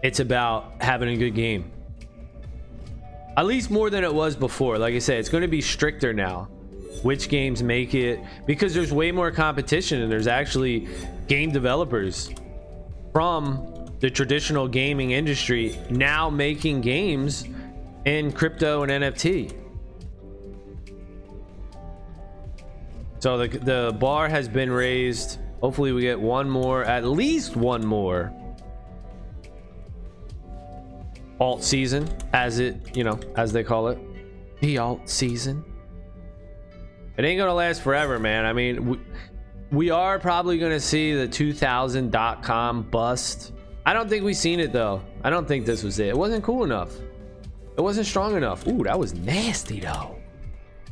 [0.04, 1.72] it's about having a good game.
[3.36, 4.78] At least more than it was before.
[4.78, 6.50] Like I said, it's going to be stricter now.
[7.04, 10.88] Which games make it because there's way more competition and there's actually
[11.28, 12.30] game developers
[13.14, 17.46] from the traditional gaming industry now making games
[18.06, 19.54] in crypto and NFT.
[23.20, 25.40] So the, the bar has been raised.
[25.62, 28.34] Hopefully we get one more, at least one more
[31.40, 34.00] alt season, as it, you know, as they call it.
[34.62, 35.64] The alt season.
[37.20, 38.46] It ain't gonna last forever, man.
[38.46, 39.00] I mean, we,
[39.72, 43.52] we are probably gonna see the 2000.com bust.
[43.86, 45.02] I don't think we've seen it though.
[45.22, 46.08] I don't think this was it.
[46.08, 46.96] It wasn't cool enough.
[47.78, 48.66] It wasn't strong enough.
[48.68, 50.16] Ooh, that was nasty though.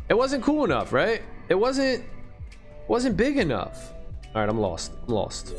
[0.10, 1.22] It wasn't cool enough, right?
[1.48, 2.04] It wasn't
[2.90, 3.94] wasn't big enough.
[4.36, 4.92] All right, I'm lost.
[5.08, 5.54] I'm lost.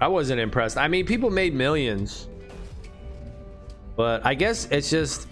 [0.00, 0.76] I wasn't impressed.
[0.76, 2.26] I mean, people made millions,
[3.94, 5.28] but I guess it's just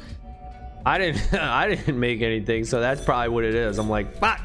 [0.85, 3.79] I didn't I didn't make anything, so that's probably what it is.
[3.79, 4.41] I'm like, fuck.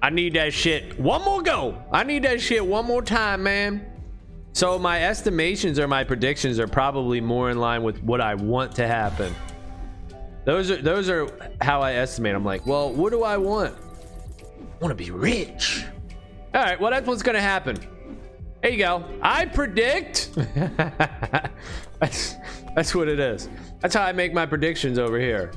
[0.00, 0.98] I need that shit.
[0.98, 1.82] One more go.
[1.92, 3.84] I need that shit one more time, man.
[4.52, 8.74] So my estimations or my predictions are probably more in line with what I want
[8.76, 9.34] to happen.
[10.44, 11.28] Those are those are
[11.60, 12.34] how I estimate.
[12.34, 13.74] I'm like, well, what do I want?
[13.74, 15.84] I want to be rich.
[16.54, 17.76] All right, well, that's what's gonna happen.
[18.62, 19.04] There you go.
[19.22, 20.30] I predict.
[22.00, 22.34] that's
[22.74, 23.48] that's what it is.
[23.80, 25.52] That's how I make my predictions over here.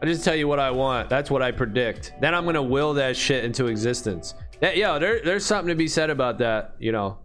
[0.00, 1.08] I just tell you what I want.
[1.08, 2.12] That's what I predict.
[2.20, 4.34] Then I'm gonna will that shit into existence.
[4.60, 6.76] That, yo, there, there's something to be said about that.
[6.78, 7.18] You know,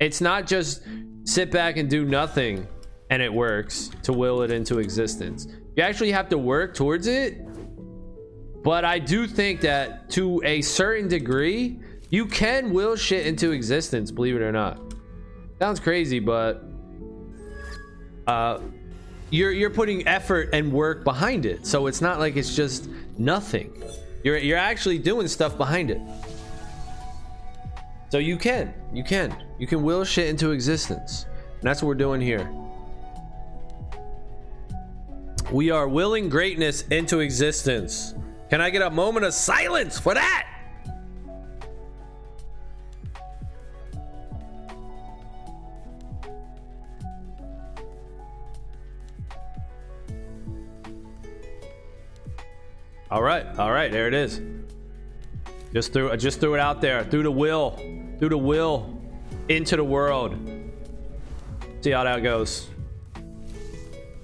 [0.00, 0.82] it's not just
[1.24, 2.66] sit back and do nothing
[3.10, 5.48] and it works to will it into existence.
[5.76, 7.40] You actually have to work towards it.
[8.62, 14.10] But I do think that to a certain degree, you can will shit into existence,
[14.10, 14.94] believe it or not.
[15.58, 16.67] Sounds crazy, but
[18.28, 18.60] uh
[19.30, 21.66] you're you're putting effort and work behind it.
[21.66, 22.88] So it's not like it's just
[23.18, 23.72] nothing.
[24.22, 26.00] You're you're actually doing stuff behind it.
[28.10, 31.26] So you can, you can, you can will shit into existence.
[31.60, 32.50] And that's what we're doing here.
[35.52, 38.14] We are willing greatness into existence.
[38.48, 40.46] Can I get a moment of silence for that?
[53.10, 54.40] All right, all right, there it is.
[55.72, 57.70] Just threw, just threw it out there through the will,
[58.18, 59.00] through the will,
[59.48, 60.36] into the world.
[61.80, 62.68] See how that goes.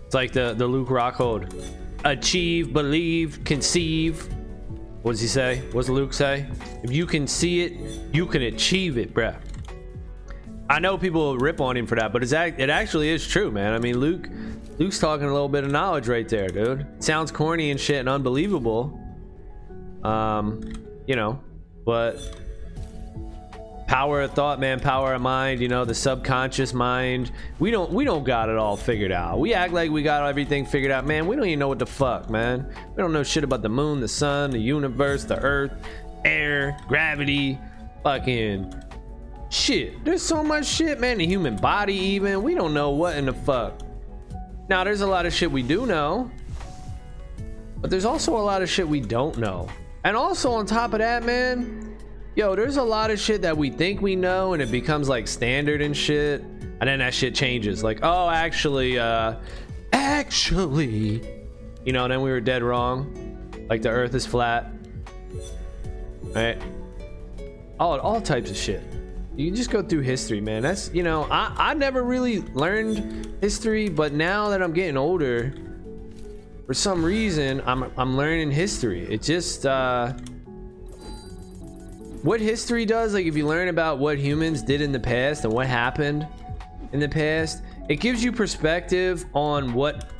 [0.05, 1.65] It's like the the Luke Rockhold.
[2.05, 4.29] Achieve, believe, conceive.
[5.01, 5.61] What does he say?
[5.73, 6.47] What does Luke say?
[6.83, 7.73] If you can see it,
[8.13, 9.37] you can achieve it, bruh.
[10.69, 13.51] I know people rip on him for that, but it's act, it actually is true,
[13.51, 13.73] man.
[13.73, 14.29] I mean, Luke,
[14.79, 16.87] Luke's talking a little bit of knowledge right there, dude.
[17.03, 19.01] Sounds corny and shit and unbelievable.
[20.03, 20.73] Um,
[21.07, 21.41] you know,
[21.85, 22.19] but
[23.87, 27.31] power of thought man power of mind you know the subconscious mind.
[27.59, 29.39] We don't we don't got it all figured out.
[29.39, 31.07] We act like we got everything figured out.
[31.07, 32.67] Man we don't even know what the fuck man.
[32.97, 35.73] We don't know shit about the moon the sun the universe the earth
[36.25, 37.59] air gravity
[38.03, 38.75] fucking
[39.51, 40.05] shit.
[40.05, 42.43] There's so much shit man the human body even.
[42.43, 43.81] We don't know what in the fuck
[44.69, 46.31] now there's a lot of shit we do know
[47.81, 49.69] but there's also a lot of shit we don't know
[50.05, 51.97] and also on top of that, man,
[52.37, 55.27] yo, there's a lot of shit that we think we know and it becomes like
[55.27, 56.43] standard and shit.
[56.43, 57.83] And then that shit changes.
[57.83, 59.37] Like, oh, actually, uh,
[59.95, 61.27] actually,
[61.87, 63.49] you know, then we were dead wrong.
[63.71, 64.71] Like the earth is flat.
[66.35, 66.61] Right?
[67.81, 68.83] All, all types of shit.
[69.37, 70.63] You just go through history, man.
[70.63, 75.53] That's, you know, I, I never really learned history, but now that I'm getting older,
[76.67, 79.03] for some reason I'm I'm learning history.
[79.11, 80.13] It just uh
[82.23, 85.53] what history does like if you learn about what humans did in the past and
[85.53, 86.27] what happened
[86.93, 90.11] in the past, it gives you perspective on what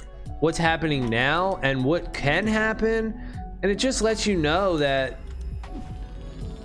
[0.41, 3.19] what's happening now and what can happen
[3.63, 5.19] and it just lets you know that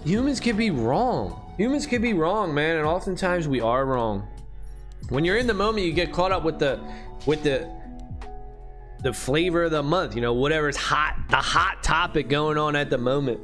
[0.04, 1.49] humans can be wrong.
[1.60, 4.26] Humans can be wrong, man, and oftentimes we are wrong.
[5.10, 6.80] When you're in the moment, you get caught up with the
[7.26, 7.70] with the
[9.04, 12.90] the flavor of the month, you know, whatever's hot, the hot topic going on at
[12.90, 13.42] the moment.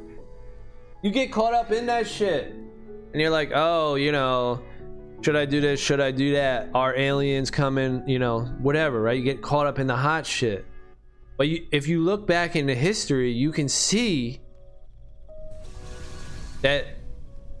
[1.02, 2.52] You get caught up in that shit.
[2.52, 4.62] And you're like, oh, you know,
[5.20, 5.78] should I do this?
[5.78, 6.70] Should I do that?
[6.74, 8.02] Are aliens coming?
[8.08, 9.18] You know, whatever, right?
[9.18, 10.64] You get caught up in the hot shit.
[11.36, 14.40] But you, if you look back into history, you can see
[16.62, 16.95] that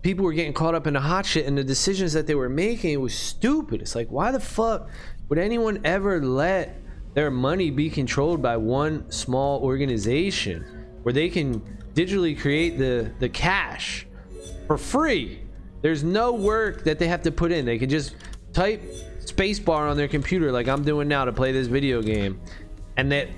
[0.06, 2.48] people were getting caught up in the hot shit and the decisions that they were
[2.48, 3.82] making it was stupid.
[3.82, 4.88] It's like, why the fuck
[5.28, 6.80] would anyone ever let
[7.14, 10.64] their money be controlled by one small organization
[11.02, 11.60] where they can
[11.92, 14.06] digitally create the the cash
[14.68, 15.42] for free?
[15.82, 17.64] There's no work that they have to put in.
[17.64, 18.14] They can just
[18.52, 18.80] type
[19.24, 22.40] spacebar on their computer like i'm doing now to play this video game.
[22.96, 23.28] And that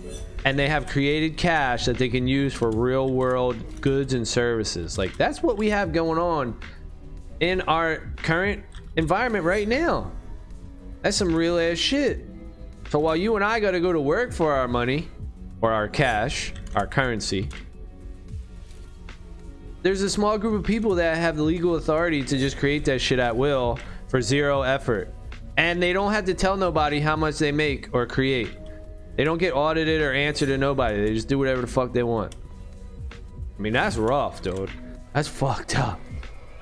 [0.45, 4.97] and they have created cash that they can use for real world goods and services
[4.99, 6.59] like that's what we have going on
[7.41, 8.65] in our current
[8.97, 10.11] environment right now
[11.03, 12.25] that's some real ass shit
[12.91, 15.09] so while you and I got to go to work for our money
[15.61, 17.51] or our cash, our currency,
[19.83, 23.01] there's a small group of people that have the legal authority to just create that
[23.01, 25.13] shit at will for zero effort.
[25.59, 28.57] And they don't have to tell nobody how much they make or create.
[29.19, 31.03] They don't get audited or answer to nobody.
[31.03, 32.37] They just do whatever the fuck they want.
[33.59, 34.71] I mean, that's rough, dude.
[35.13, 35.99] That's fucked up.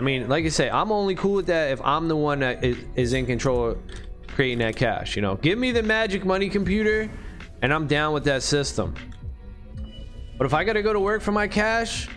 [0.01, 2.65] I mean, like I say, I'm only cool with that if I'm the one that
[2.65, 3.77] is, is in control
[4.29, 5.17] creating that cash.
[5.17, 7.11] You know, give me the magic money computer
[7.61, 8.95] and I'm down with that system.
[10.39, 12.09] But if I got to go to work for my cash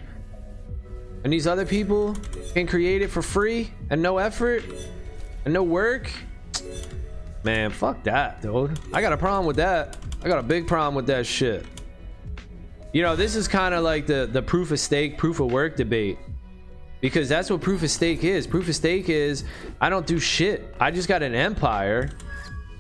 [1.26, 2.16] and these other people
[2.53, 4.64] can create it for free and no effort
[5.43, 6.09] and no work,
[7.43, 8.80] man, fuck that, dude.
[8.93, 9.97] I got a problem with that.
[10.24, 11.65] I got a big problem with that shit.
[12.91, 15.76] You know, this is kind of like the the proof of stake, proof of work
[15.76, 16.17] debate
[17.01, 18.47] because that's what proof of stake is.
[18.47, 19.43] Proof of stake is
[19.80, 20.76] I don't do shit.
[20.80, 22.09] I just got an empire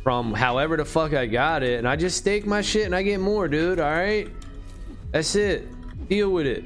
[0.03, 3.03] from however the fuck I got it, and I just stake my shit and I
[3.03, 3.79] get more, dude.
[3.79, 4.27] All right,
[5.11, 5.67] that's it.
[6.09, 6.63] Deal with it.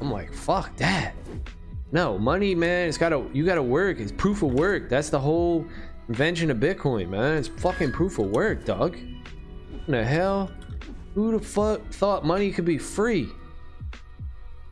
[0.00, 1.14] I'm like, fuck that.
[1.92, 2.88] No money, man.
[2.88, 4.00] It's gotta you gotta work.
[4.00, 4.88] It's proof of work.
[4.88, 5.66] That's the whole
[6.08, 7.38] invention of Bitcoin, man.
[7.38, 8.96] It's fucking proof of work, dog.
[9.70, 10.50] What the hell?
[11.14, 13.28] Who the fuck thought money could be free?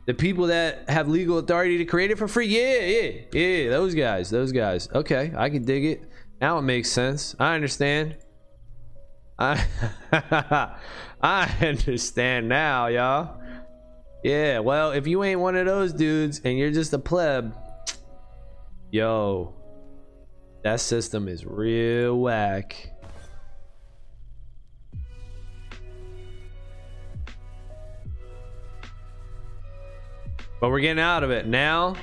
[0.05, 2.45] The people that have legal authority to create it for free?
[2.47, 3.69] Yeah, yeah, yeah.
[3.69, 4.87] Those guys, those guys.
[4.93, 6.09] Okay, I can dig it.
[6.39, 7.35] Now it makes sense.
[7.39, 8.17] I understand.
[9.39, 9.65] I
[11.21, 13.41] I understand now, y'all.
[14.23, 17.55] Yeah, well, if you ain't one of those dudes and you're just a pleb,
[18.91, 19.55] yo,
[20.65, 22.89] that system is real whack.
[30.59, 31.45] But we're getting out of it.
[31.45, 31.95] Now,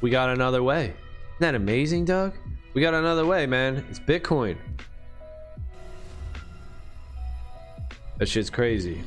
[0.00, 0.86] we got another way.
[0.86, 0.96] Isn't
[1.38, 2.34] that amazing, Doug?
[2.74, 3.86] We got another way, man.
[3.88, 4.56] It's Bitcoin.
[8.18, 9.04] That shit's crazy.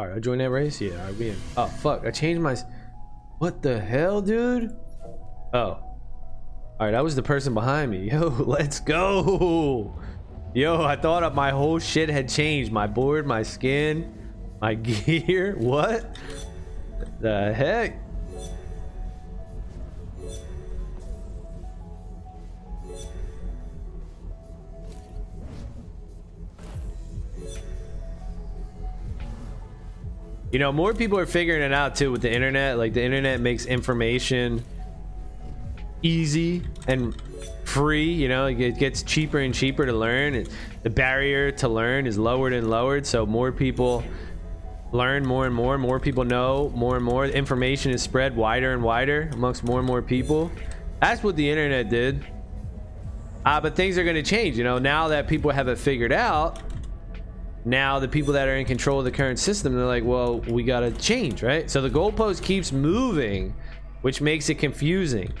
[0.00, 0.80] Alright, I joined that race?
[0.80, 1.36] Yeah, alright, we in.
[1.58, 2.06] Oh, fuck.
[2.06, 2.56] I changed my...
[3.36, 4.74] What the hell, dude?
[5.52, 5.78] Oh.
[6.80, 8.10] Alright, that was the person behind me.
[8.10, 9.94] Yo, let's go!
[10.54, 12.72] Yo, I thought my whole shit had changed.
[12.72, 14.10] My board, my skin,
[14.58, 15.54] my gear.
[15.58, 16.16] What?
[17.20, 17.98] The heck?
[30.52, 32.76] You know, more people are figuring it out too with the internet.
[32.76, 34.64] Like the internet makes information
[36.02, 37.14] easy and
[37.64, 38.10] free.
[38.10, 40.46] You know, it gets cheaper and cheaper to learn.
[40.82, 44.02] The barrier to learn is lowered and lowered, so more people
[44.92, 45.78] learn more and more.
[45.78, 47.26] More people know more and more.
[47.26, 50.50] Information is spread wider and wider amongst more and more people.
[51.00, 52.24] That's what the internet did.
[53.44, 54.58] Uh, but things are going to change.
[54.58, 56.60] You know, now that people have it figured out,
[57.64, 60.62] now the people that are in control of the current system they're like well we
[60.62, 61.70] gotta change right?
[61.70, 63.54] So the goalpost keeps moving
[64.02, 65.32] which makes it confusing.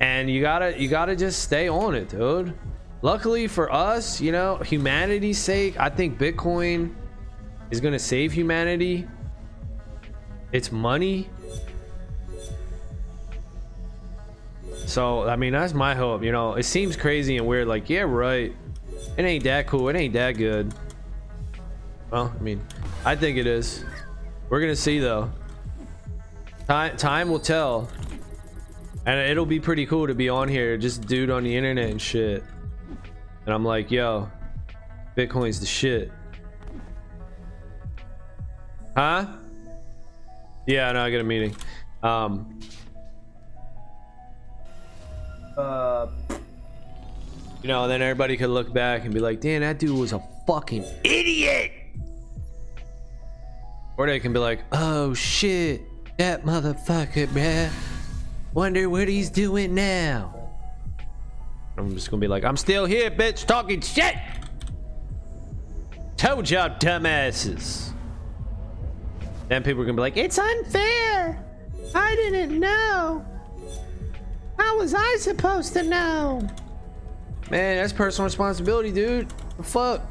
[0.00, 2.52] And you gotta you gotta just stay on it dude.
[3.00, 6.94] Luckily for us you know humanity's sake i think bitcoin
[7.70, 9.06] is gonna save humanity.
[10.52, 11.28] It's money.
[14.84, 16.54] So i mean that's my hope you know?
[16.54, 18.54] It seems crazy and weird like yeah right
[19.16, 19.88] it ain't that cool.
[19.88, 20.74] It ain't that good.
[22.10, 22.64] Well, I mean,
[23.04, 23.84] I think it is.
[24.48, 25.30] We're gonna see though.
[26.66, 27.88] Time time will tell.
[29.06, 32.02] And it'll be pretty cool to be on here, just dude on the internet and
[32.02, 32.42] shit.
[33.44, 34.28] And I'm like, yo,
[35.16, 36.10] Bitcoin's the shit.
[38.96, 39.26] Huh?
[40.66, 41.54] Yeah, no, I got a meeting.
[42.02, 42.58] Um
[45.56, 46.08] uh
[47.66, 50.22] you know, then everybody could look back and be like, damn, that dude was a
[50.46, 51.72] fucking idiot.
[53.96, 55.82] Or they can be like, oh shit,
[56.16, 57.72] that motherfucker, man.
[58.54, 60.32] Wonder what he's doing now.
[61.76, 64.14] I'm just gonna be like, I'm still here, bitch, talking shit.
[66.16, 67.90] Told y'all dumbasses.
[69.48, 71.44] Then people are gonna be like, it's unfair.
[71.96, 73.26] I didn't know.
[74.56, 76.48] How was I supposed to know?
[77.50, 79.28] Man, that's personal responsibility, dude.
[79.56, 80.02] The fuck?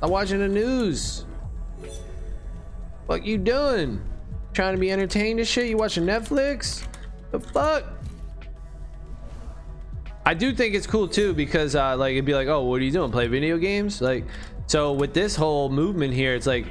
[0.00, 1.24] I'm watching the news.
[3.06, 4.00] What you doing?
[4.52, 5.68] Trying to be entertained and shit?
[5.68, 6.86] You watching Netflix?
[7.32, 7.84] The fuck?
[10.24, 12.84] I do think it's cool too because uh, like it'd be like, oh, what are
[12.84, 13.10] you doing?
[13.10, 14.00] Play video games?
[14.00, 14.24] Like,
[14.66, 16.66] so with this whole movement here, it's like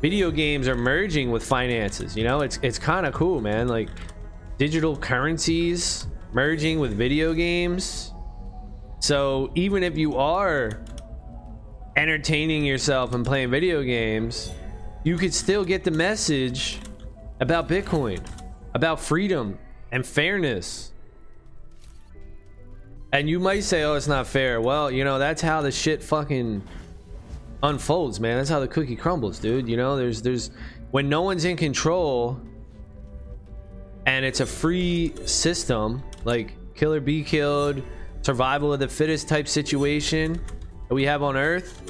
[0.00, 2.16] video games are merging with finances.
[2.16, 3.68] You know, it's it's kind of cool, man.
[3.68, 3.90] Like
[4.56, 8.13] digital currencies merging with video games
[9.04, 10.80] so even if you are
[11.94, 14.50] entertaining yourself and playing video games,
[15.02, 16.78] you could still get the message
[17.38, 18.26] about Bitcoin,
[18.72, 19.58] about freedom
[19.92, 20.90] and fairness.
[23.12, 24.58] And you might say, oh, it's not fair.
[24.62, 26.62] Well, you know, that's how the shit fucking
[27.62, 28.38] unfolds, man.
[28.38, 29.68] That's how the cookie crumbles, dude.
[29.68, 30.50] You know, there's, there's,
[30.92, 32.40] when no one's in control
[34.06, 37.82] and it's a free system, like kill or be killed,
[38.24, 40.40] survival of the fittest type situation
[40.88, 41.84] that we have on earth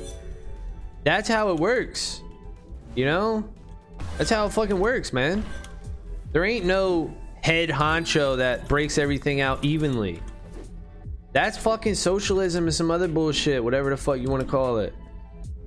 [1.04, 2.22] that's how it works.
[2.94, 3.48] You know?
[4.18, 5.44] That's how it fucking works man.
[6.32, 10.20] There ain't no head honcho that breaks everything out evenly.
[11.32, 14.94] That's fucking socialism and some other bullshit whatever the fuck you want to call it.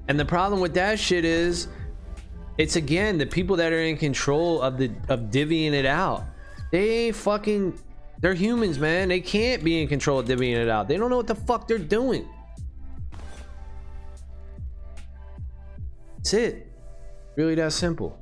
[0.08, 1.68] And the problem with that shit is
[2.58, 6.24] it's again the people that are in control of the of divvying it out
[6.72, 7.78] they ain't fucking
[8.20, 9.10] they're humans, man.
[9.10, 10.88] They can't be in control of divvying it out.
[10.88, 12.28] They don't know what the fuck they're doing.
[16.18, 16.72] That's it.
[17.36, 18.20] Really that simple.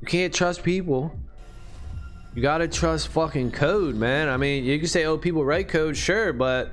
[0.00, 1.16] You can't trust people.
[2.34, 4.28] You gotta trust fucking code, man.
[4.28, 6.72] I mean, you can say, oh, people write code, sure, but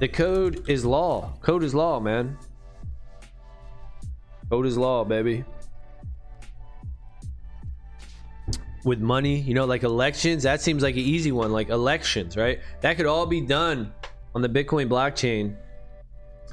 [0.00, 1.32] the code is law.
[1.40, 2.36] Code is law, man.
[4.50, 5.44] Code is law, baby.
[8.84, 11.52] With money, you know, like elections, that seems like an easy one.
[11.52, 12.60] Like elections, right?
[12.80, 13.92] That could all be done
[14.34, 15.56] on the Bitcoin blockchain,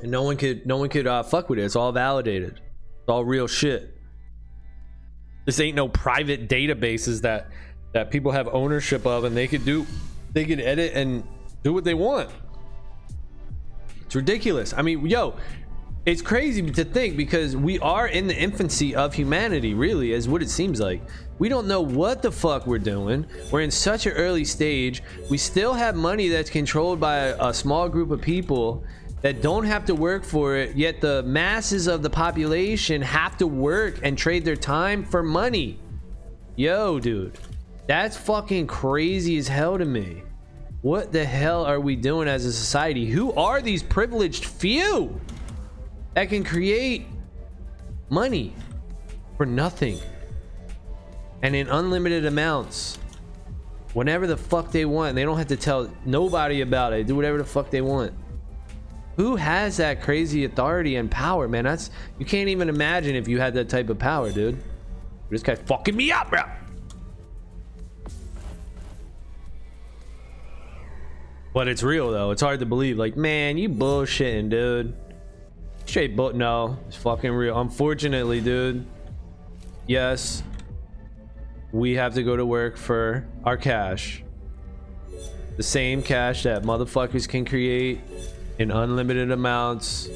[0.01, 1.63] and no one could, no one could uh, fuck with it.
[1.63, 2.53] It's all validated.
[2.53, 3.97] It's all real shit.
[5.45, 7.49] This ain't no private databases that
[7.93, 9.85] that people have ownership of, and they could do,
[10.33, 11.23] they could edit and
[11.63, 12.29] do what they want.
[14.05, 14.73] It's ridiculous.
[14.75, 15.35] I mean, yo,
[16.05, 20.41] it's crazy to think because we are in the infancy of humanity, really, is what
[20.41, 21.01] it seems like.
[21.39, 23.25] We don't know what the fuck we're doing.
[23.51, 25.03] We're in such an early stage.
[25.29, 28.83] We still have money that's controlled by a, a small group of people
[29.21, 33.47] that don't have to work for it, yet the masses of the population have to
[33.47, 35.79] work and trade their time for money.
[36.55, 37.37] Yo, dude,
[37.87, 40.23] that's fucking crazy as hell to me.
[40.81, 43.05] What the hell are we doing as a society?
[43.05, 45.19] Who are these privileged few
[46.13, 47.07] that can create
[48.09, 48.53] money
[49.37, 49.99] for nothing
[51.41, 52.97] and in unlimited amounts
[53.93, 55.15] whenever the fuck they want?
[55.15, 57.07] They don't have to tell nobody about it.
[57.07, 58.13] Do whatever the fuck they want.
[59.15, 61.65] Who has that crazy authority and power, man?
[61.65, 64.57] That's you can't even imagine if you had that type of power, dude.
[65.29, 66.41] This guy's fucking me up, bro.
[71.53, 72.31] But it's real though.
[72.31, 72.97] It's hard to believe.
[72.97, 74.95] Like, man, you bullshitting, dude.
[75.89, 77.59] Straight but no, it's fucking real.
[77.59, 78.85] Unfortunately, dude.
[79.87, 80.43] Yes.
[81.71, 84.23] We have to go to work for our cash.
[85.57, 88.01] The same cash that motherfuckers can create
[88.59, 90.07] in unlimited amounts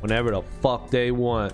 [0.00, 1.52] whenever the fuck they want.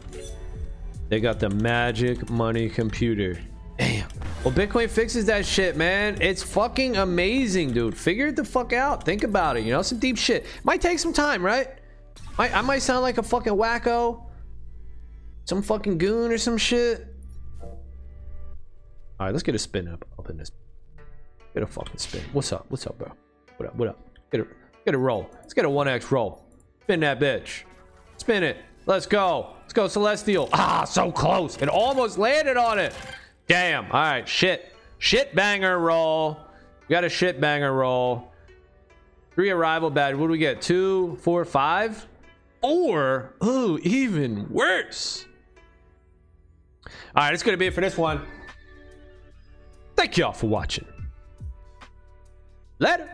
[1.08, 3.40] They got the magic money computer.
[3.76, 4.08] Damn.
[4.44, 6.22] Well, Bitcoin fixes that shit, man.
[6.22, 7.96] It's fucking amazing, dude.
[7.96, 9.04] Figure it the fuck out.
[9.04, 9.64] Think about it.
[9.64, 10.46] You know, some deep shit.
[10.62, 11.80] Might take some time, right?
[12.36, 14.24] Might, I might sound like a fucking wacko.
[15.44, 17.06] Some fucking goon or some shit.
[17.60, 20.50] All right, let's get a spin up up in this.
[21.52, 22.22] Get a fucking spin.
[22.32, 22.66] What's up?
[22.68, 23.12] What's up, bro?
[23.56, 23.76] What up?
[23.76, 23.98] What up?
[24.32, 24.46] Get a
[24.84, 25.30] get a roll.
[25.34, 26.44] Let's get a 1x roll.
[26.82, 27.62] Spin that bitch.
[28.16, 28.56] Spin it.
[28.86, 29.54] Let's go.
[29.60, 30.48] Let's go, Celestial.
[30.52, 31.56] Ah, so close.
[31.58, 32.92] It almost landed on it.
[33.46, 33.84] Damn.
[33.86, 34.28] All right.
[34.28, 34.74] Shit.
[34.98, 36.38] Shit banger roll.
[36.88, 38.32] We got a shit banger roll.
[39.34, 40.16] Three arrival badge.
[40.16, 40.60] What do we get?
[40.60, 42.06] Two, four, five?
[42.66, 45.26] Or, oh, even worse.
[46.86, 47.30] All right.
[47.30, 48.22] That's going to be it for this one.
[49.96, 50.86] Thank y'all for watching.
[52.78, 53.13] Later.